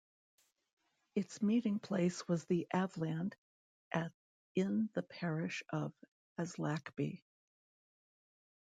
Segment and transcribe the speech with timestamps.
[1.13, 3.35] Its meeting place was The Aveland
[3.91, 4.11] at
[4.55, 5.93] in the parish of
[6.39, 7.21] Aslackby.